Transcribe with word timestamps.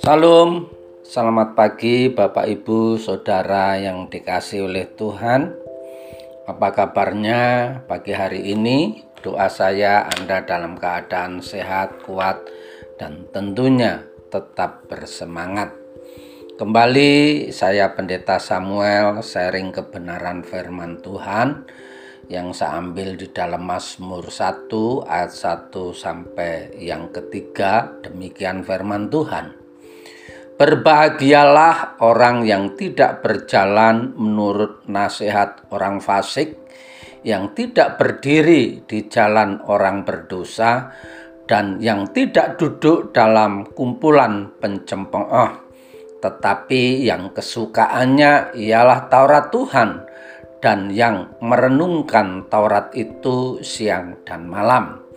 Salam, 0.00 0.64
selamat 1.04 1.52
pagi 1.52 2.08
Bapak 2.08 2.48
Ibu 2.48 2.96
Saudara 2.96 3.76
yang 3.76 4.08
dikasih 4.08 4.64
oleh 4.64 4.88
Tuhan. 4.96 5.52
Apa 6.48 6.72
kabarnya 6.72 7.40
pagi 7.84 8.16
hari 8.16 8.48
ini? 8.48 9.04
Doa 9.20 9.52
saya 9.52 10.08
Anda 10.08 10.40
dalam 10.48 10.80
keadaan 10.80 11.44
sehat, 11.44 12.00
kuat, 12.08 12.40
dan 12.96 13.28
tentunya 13.28 14.00
tetap 14.32 14.88
bersemangat. 14.88 15.76
Kembali 16.56 17.52
saya 17.52 17.92
Pendeta 17.92 18.40
Samuel 18.40 19.20
sharing 19.20 19.68
kebenaran 19.68 20.40
firman 20.40 21.04
Tuhan 21.04 21.68
yang 22.32 22.56
saya 22.56 22.80
ambil 22.80 23.20
di 23.20 23.28
dalam 23.28 23.68
Mazmur 23.68 24.32
1 24.32 24.64
ayat 25.04 25.32
1 25.36 25.76
sampai 25.92 26.72
yang 26.80 27.12
ketiga 27.12 28.00
demikian 28.00 28.64
firman 28.64 29.12
Tuhan. 29.12 29.59
Berbahagialah 30.60 32.04
orang 32.04 32.44
yang 32.44 32.76
tidak 32.76 33.24
berjalan 33.24 34.12
menurut 34.12 34.84
nasihat 34.92 35.64
orang 35.72 36.04
fasik, 36.04 36.52
yang 37.24 37.56
tidak 37.56 37.96
berdiri 37.96 38.84
di 38.84 39.08
jalan 39.08 39.56
orang 39.64 40.04
berdosa, 40.04 40.92
dan 41.48 41.80
yang 41.80 42.12
tidak 42.12 42.60
duduk 42.60 43.08
dalam 43.16 43.72
kumpulan 43.72 44.52
pencemooh, 44.60 45.64
tetapi 46.20 47.08
yang 47.08 47.32
kesukaannya 47.32 48.52
ialah 48.52 49.08
Taurat 49.08 49.48
Tuhan, 49.48 50.04
dan 50.60 50.92
yang 50.92 51.40
merenungkan 51.40 52.52
Taurat 52.52 52.92
itu 52.92 53.64
siang 53.64 54.20
dan 54.28 54.44
malam. 54.44 55.08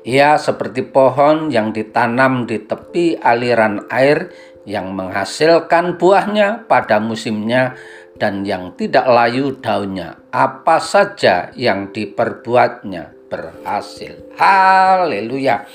Ia 0.00 0.40
seperti 0.40 0.80
pohon 0.80 1.52
yang 1.52 1.76
ditanam 1.76 2.48
di 2.48 2.64
tepi 2.64 3.20
aliran 3.20 3.84
air 3.92 4.32
yang 4.70 4.94
menghasilkan 4.94 5.98
buahnya 5.98 6.70
pada 6.70 7.02
musimnya 7.02 7.74
dan 8.14 8.46
yang 8.46 8.78
tidak 8.78 9.10
layu 9.10 9.58
daunnya. 9.58 10.22
Apa 10.30 10.78
saja 10.78 11.50
yang 11.58 11.90
diperbuatnya 11.90 13.10
berhasil. 13.26 14.14
Haleluya. 14.38 15.66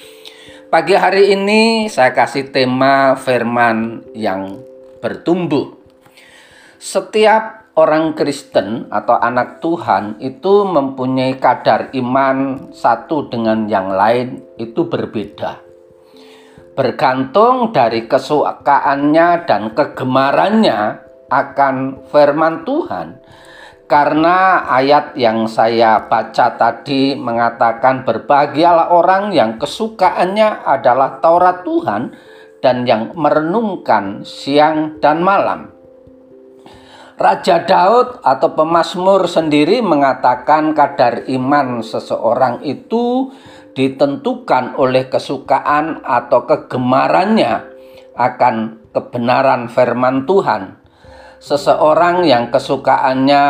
Pagi 0.71 0.95
hari 0.95 1.35
ini 1.35 1.91
saya 1.91 2.15
kasih 2.15 2.55
tema 2.55 3.19
firman 3.19 4.07
yang 4.15 4.63
bertumbuh. 5.03 5.75
Setiap 6.79 7.75
orang 7.75 8.15
Kristen 8.15 8.87
atau 8.87 9.19
anak 9.19 9.59
Tuhan 9.59 10.19
itu 10.23 10.63
mempunyai 10.63 11.35
kadar 11.39 11.91
iman 11.91 12.69
satu 12.71 13.27
dengan 13.27 13.67
yang 13.67 13.91
lain 13.91 14.39
itu 14.55 14.87
berbeda 14.87 15.64
bergantung 16.75 17.71
dari 17.71 18.05
kesukaannya 18.05 19.47
dan 19.47 19.71
kegemarannya 19.71 20.99
akan 21.31 22.05
firman 22.11 22.67
Tuhan. 22.67 23.23
Karena 23.85 24.65
ayat 24.65 25.13
yang 25.13 25.45
saya 25.45 26.09
baca 26.09 26.57
tadi 26.57 27.13
mengatakan 27.13 28.01
berbahagialah 28.01 28.89
orang 28.89 29.29
yang 29.29 29.61
kesukaannya 29.61 30.65
adalah 30.65 31.21
Taurat 31.21 31.61
Tuhan 31.61 32.11
dan 32.65 32.89
yang 32.89 33.13
merenungkan 33.13 34.25
siang 34.25 34.97
dan 34.97 35.21
malam. 35.21 35.69
Raja 37.15 37.63
Daud 37.63 38.19
atau 38.25 38.57
pemazmur 38.57 39.29
sendiri 39.31 39.79
mengatakan 39.79 40.75
kadar 40.75 41.23
iman 41.31 41.79
seseorang 41.79 42.59
itu 42.67 43.31
ditentukan 43.75 44.79
oleh 44.79 45.11
kesukaan 45.11 45.99
atau 46.01 46.47
kegemarannya 46.47 47.53
akan 48.15 48.87
kebenaran 48.95 49.67
firman 49.67 50.23
Tuhan. 50.23 50.79
Seseorang 51.43 52.23
yang 52.23 52.49
kesukaannya 52.49 53.43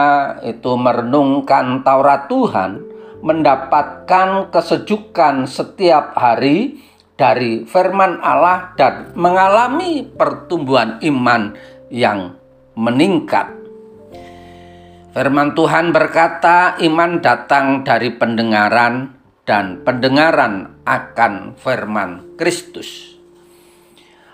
itu 0.50 0.74
merenungkan 0.76 1.86
Taurat 1.86 2.26
Tuhan 2.26 2.82
mendapatkan 3.22 4.50
kesejukan 4.50 5.46
setiap 5.48 6.18
hari 6.18 6.82
dari 7.16 7.64
firman 7.64 8.20
Allah 8.20 8.76
dan 8.76 9.16
mengalami 9.16 10.04
pertumbuhan 10.04 11.00
iman 11.00 11.56
yang 11.88 12.36
meningkat. 12.76 13.48
Firman 15.16 15.56
Tuhan 15.56 15.96
berkata, 15.96 16.76
"Iman 16.84 17.24
datang 17.24 17.88
dari 17.88 18.12
pendengaran, 18.12 19.16
dan 19.46 19.86
pendengaran 19.86 20.82
akan 20.84 21.54
firman 21.58 22.36
Kristus. 22.36 23.16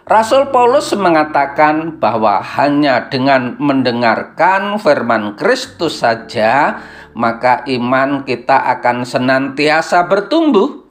Rasul 0.07 0.49
Paulus 0.49 0.91
mengatakan 0.97 2.01
bahwa 2.01 2.41
hanya 2.41 3.07
dengan 3.07 3.55
mendengarkan 3.61 4.75
firman 4.81 5.37
Kristus 5.39 6.01
saja, 6.01 6.81
maka 7.15 7.63
iman 7.69 8.25
kita 8.27 8.59
akan 8.75 9.07
senantiasa 9.07 10.03
bertumbuh, 10.09 10.83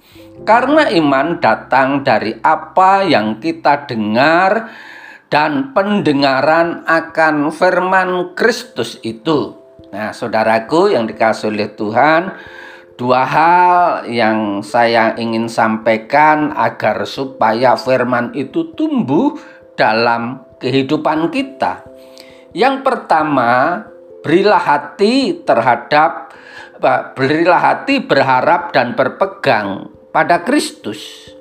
karena 0.49 0.89
iman 0.89 1.37
datang 1.37 2.01
dari 2.01 2.33
apa 2.41 3.05
yang 3.05 3.43
kita 3.43 3.85
dengar, 3.91 4.73
dan 5.29 5.77
pendengaran 5.77 6.87
akan 6.89 7.53
firman 7.53 8.33
Kristus 8.33 8.97
itu. 9.05 9.59
Nah, 9.91 10.15
saudaraku 10.15 10.95
yang 10.95 11.05
dikasih 11.05 11.51
oleh 11.51 11.71
Tuhan, 11.75 12.35
Dua 13.01 13.25
hal 13.25 14.05
yang 14.13 14.61
saya 14.61 15.17
ingin 15.17 15.49
sampaikan 15.49 16.53
agar 16.53 17.09
supaya 17.09 17.73
firman 17.73 18.37
itu 18.37 18.77
tumbuh 18.77 19.41
dalam 19.73 20.45
kehidupan 20.61 21.33
kita. 21.33 21.81
Yang 22.53 22.85
pertama, 22.85 23.81
berilah 24.21 24.61
hati 24.61 25.33
terhadap 25.49 26.37
berilah 27.17 27.73
hati 27.73 28.05
berharap 28.05 28.77
dan 28.77 28.93
berpegang 28.93 29.89
pada 30.13 30.45
Kristus. 30.45 31.33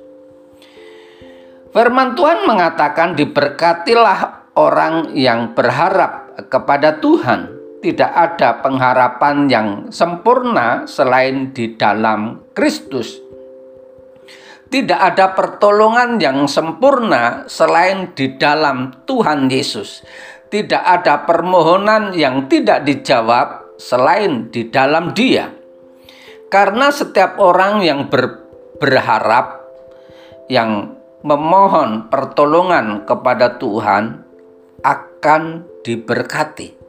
Firman 1.76 2.16
Tuhan 2.16 2.48
mengatakan 2.48 3.12
diberkatilah 3.20 4.48
orang 4.56 5.12
yang 5.12 5.52
berharap 5.52 6.40
kepada 6.48 6.96
Tuhan 7.04 7.59
tidak 7.80 8.12
ada 8.12 8.60
pengharapan 8.60 9.48
yang 9.48 9.68
sempurna 9.88 10.84
selain 10.84 11.56
di 11.56 11.80
dalam 11.80 12.52
Kristus. 12.52 13.16
Tidak 14.70 15.00
ada 15.00 15.34
pertolongan 15.34 16.20
yang 16.22 16.46
sempurna 16.46 17.48
selain 17.50 18.12
di 18.14 18.36
dalam 18.38 19.02
Tuhan 19.08 19.50
Yesus. 19.50 20.04
Tidak 20.46 20.78
ada 20.78 21.26
permohonan 21.26 22.14
yang 22.14 22.46
tidak 22.46 22.86
dijawab 22.86 23.80
selain 23.80 24.52
di 24.52 24.68
dalam 24.68 25.16
Dia. 25.16 25.50
Karena 26.52 26.92
setiap 26.92 27.40
orang 27.40 27.82
yang 27.82 28.12
ber, 28.12 28.44
berharap, 28.78 29.58
yang 30.52 31.00
memohon 31.26 32.12
pertolongan 32.12 33.08
kepada 33.08 33.58
Tuhan, 33.58 34.22
akan 34.84 35.42
diberkati 35.82 36.79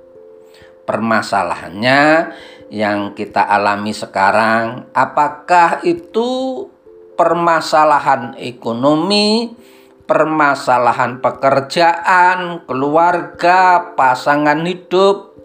permasalahannya 0.85 2.33
yang 2.71 3.11
kita 3.11 3.43
alami 3.43 3.91
sekarang, 3.91 4.87
apakah 4.95 5.83
itu 5.83 6.65
permasalahan 7.19 8.33
ekonomi, 8.39 9.51
permasalahan 10.07 11.19
pekerjaan, 11.19 12.63
keluarga, 12.63 13.91
pasangan 13.93 14.63
hidup? 14.63 15.35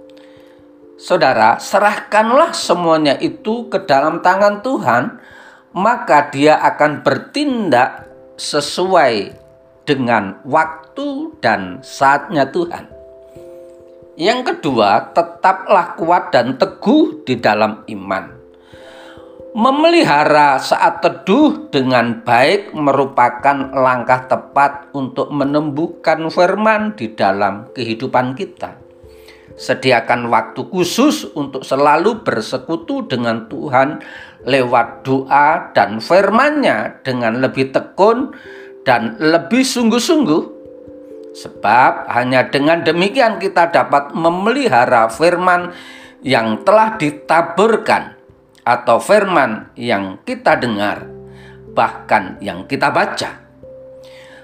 Saudara, 0.96 1.60
serahkanlah 1.60 2.56
semuanya 2.56 3.20
itu 3.20 3.68
ke 3.68 3.84
dalam 3.84 4.24
tangan 4.24 4.64
Tuhan, 4.64 5.04
maka 5.76 6.32
Dia 6.32 6.56
akan 6.62 7.04
bertindak 7.04 8.08
sesuai 8.40 9.36
dengan 9.84 10.40
waktu 10.48 11.36
dan 11.44 11.84
saatnya 11.84 12.48
Tuhan. 12.48 12.95
Yang 14.16 14.40
kedua, 14.48 15.12
tetaplah 15.12 15.92
kuat 16.00 16.32
dan 16.32 16.56
teguh 16.56 17.20
di 17.28 17.36
dalam 17.36 17.84
iman. 17.84 18.32
Memelihara 19.52 20.56
saat 20.56 21.04
teduh 21.04 21.68
dengan 21.68 22.24
baik 22.24 22.72
merupakan 22.72 23.72
langkah 23.76 24.24
tepat 24.24 24.88
untuk 24.96 25.28
menumbuhkan 25.32 26.32
firman 26.32 26.96
di 26.96 27.12
dalam 27.12 27.68
kehidupan 27.76 28.32
kita. 28.36 28.76
Sediakan 29.56 30.32
waktu 30.32 30.64
khusus 30.68 31.28
untuk 31.36 31.64
selalu 31.64 32.20
bersekutu 32.24 33.08
dengan 33.08 33.48
Tuhan 33.48 34.00
lewat 34.44 35.04
doa 35.04 35.72
dan 35.72 36.00
firman-Nya 36.00 37.04
dengan 37.04 37.40
lebih 37.40 37.72
tekun 37.72 38.32
dan 38.84 39.16
lebih 39.20 39.60
sungguh-sungguh. 39.64 40.55
Sebab 41.36 42.08
hanya 42.08 42.48
dengan 42.48 42.80
demikian 42.80 43.36
kita 43.36 43.68
dapat 43.68 44.16
memelihara 44.16 45.12
firman 45.12 45.76
yang 46.24 46.64
telah 46.64 46.96
ditaburkan 46.96 48.16
atau 48.64 48.96
firman 48.96 49.68
yang 49.76 50.16
kita 50.24 50.56
dengar, 50.56 51.04
bahkan 51.76 52.40
yang 52.40 52.64
kita 52.64 52.88
baca. 52.88 53.44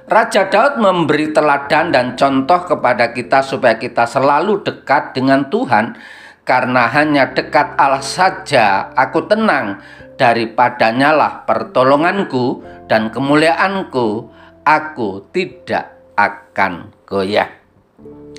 Raja 0.05 0.53
Daud 0.53 0.77
memberi 0.85 1.33
teladan 1.33 1.97
dan 1.97 2.13
contoh 2.13 2.61
kepada 2.69 3.17
kita 3.17 3.41
supaya 3.41 3.81
kita 3.81 4.05
selalu 4.05 4.61
dekat 4.61 5.17
dengan 5.17 5.49
Tuhan 5.49 5.97
karena 6.45 6.93
hanya 6.93 7.33
dekat 7.33 7.79
Allah 7.81 8.05
saja 8.05 8.93
aku 8.93 9.31
tenang 9.31 9.81
daripadanya 10.19 11.15
lah 11.15 11.33
pertolonganku 11.47 12.61
dan 12.91 13.15
kemuliaanku 13.15 14.29
aku 14.67 15.31
tidak 15.31 16.02
akan 16.23 16.95
goyah. 17.03 17.51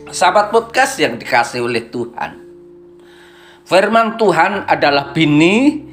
Sahabat 0.07 0.55
podcast 0.55 0.99
yang 0.99 1.19
dikasih 1.19 1.63
oleh 1.63 1.91
Tuhan. 1.91 2.31
Firman 3.63 4.19
Tuhan 4.19 4.67
adalah 4.67 5.15
bini 5.15 5.83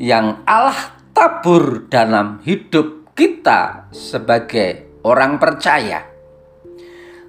yang 0.00 0.44
Allah 0.48 0.96
tabur 1.12 1.84
dalam 1.92 2.40
hidup 2.44 3.12
kita 3.12 3.92
sebagai 3.92 5.00
orang 5.04 5.36
percaya. 5.36 6.00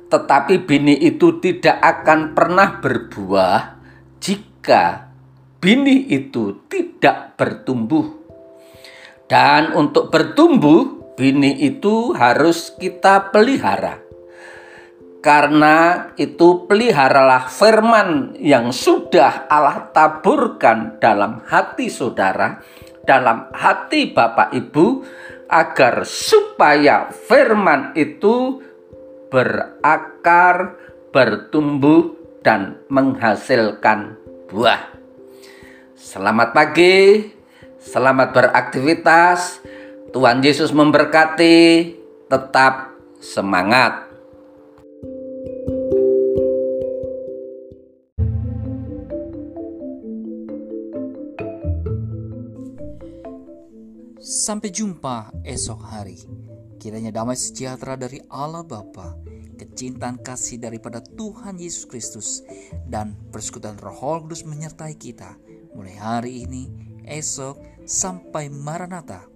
Tetapi 0.08 0.64
bini 0.64 0.96
itu 1.08 1.40
tidak 1.40 1.80
akan 1.80 2.36
pernah 2.36 2.80
berbuah 2.80 3.60
jika 4.20 5.12
bini 5.60 6.08
itu 6.12 6.68
tidak 6.68 7.36
bertumbuh. 7.36 8.20
Dan 9.32 9.72
untuk 9.76 10.12
bertumbuh, 10.12 11.01
bini 11.22 11.54
itu 11.62 12.18
harus 12.18 12.74
kita 12.82 13.30
pelihara 13.30 14.02
karena 15.22 16.10
itu 16.18 16.66
peliharalah 16.66 17.46
firman 17.46 18.34
yang 18.42 18.74
sudah 18.74 19.46
Allah 19.46 19.94
taburkan 19.94 20.98
dalam 20.98 21.46
hati 21.46 21.94
saudara, 21.94 22.58
dalam 23.06 23.54
hati 23.54 24.10
Bapak 24.10 24.50
Ibu, 24.50 25.06
agar 25.46 26.10
supaya 26.10 27.14
firman 27.14 27.94
itu 27.94 28.66
berakar, 29.30 30.74
bertumbuh, 31.14 32.18
dan 32.42 32.82
menghasilkan 32.90 34.18
buah. 34.50 34.90
Selamat 35.94 36.50
pagi, 36.50 37.30
selamat 37.78 38.34
beraktivitas. 38.34 39.62
Tuhan 40.12 40.44
Yesus 40.44 40.76
memberkati, 40.76 41.88
tetap 42.28 43.00
semangat. 43.24 44.12
Sampai 54.20 54.68
jumpa 54.68 55.32
esok 55.48 55.80
hari. 55.80 56.20
Kiranya 56.76 57.16
damai 57.16 57.40
sejahtera 57.40 57.96
dari 57.96 58.20
Allah 58.28 58.68
Bapa, 58.68 59.16
kecintaan 59.56 60.20
kasih 60.20 60.60
daripada 60.60 61.00
Tuhan 61.00 61.56
Yesus 61.56 61.88
Kristus, 61.88 62.44
dan 62.84 63.16
persekutuan 63.32 63.80
Roh 63.80 64.28
Kudus 64.28 64.44
menyertai 64.44 65.00
kita 65.00 65.40
mulai 65.72 65.96
hari 65.96 66.44
ini, 66.44 66.68
esok, 67.08 67.88
sampai 67.88 68.52
Maranatha. 68.52 69.31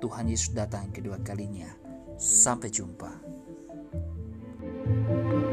Tuhan 0.00 0.30
Yesus 0.30 0.54
datang 0.54 0.90
kedua 0.94 1.20
kalinya. 1.22 1.70
Sampai 2.18 2.70
jumpa. 2.70 3.34
thank 4.84 5.32
you 5.32 5.43